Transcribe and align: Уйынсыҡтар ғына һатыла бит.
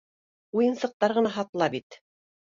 Уйынсыҡтар 0.59 1.13
ғына 1.17 1.33
һатыла 1.35 1.67
бит. 1.75 1.99